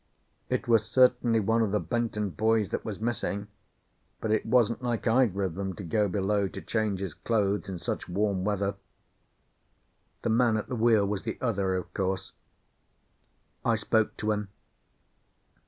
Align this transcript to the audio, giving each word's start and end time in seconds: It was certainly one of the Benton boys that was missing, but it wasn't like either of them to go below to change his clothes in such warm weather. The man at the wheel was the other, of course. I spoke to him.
It 0.49 0.67
was 0.67 0.83
certainly 0.89 1.39
one 1.39 1.61
of 1.61 1.69
the 1.71 1.79
Benton 1.79 2.31
boys 2.31 2.69
that 2.69 2.83
was 2.83 2.99
missing, 2.99 3.49
but 4.19 4.31
it 4.31 4.47
wasn't 4.47 4.81
like 4.81 5.05
either 5.07 5.43
of 5.43 5.53
them 5.53 5.75
to 5.75 5.83
go 5.83 6.07
below 6.07 6.47
to 6.47 6.59
change 6.59 6.99
his 7.01 7.13
clothes 7.13 7.69
in 7.69 7.77
such 7.77 8.09
warm 8.09 8.43
weather. 8.43 8.73
The 10.23 10.29
man 10.31 10.57
at 10.57 10.69
the 10.69 10.75
wheel 10.75 11.05
was 11.05 11.21
the 11.21 11.37
other, 11.39 11.75
of 11.75 11.93
course. 11.93 12.31
I 13.63 13.75
spoke 13.75 14.17
to 14.17 14.31
him. 14.31 14.49